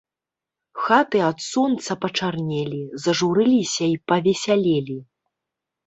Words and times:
Хаты 0.85 1.17
ад 1.31 1.39
сонца 1.51 1.91
пачарнелі, 2.07 2.81
зажурыліся 3.07 3.83
і 3.95 3.97
павесялелі. 4.13 5.03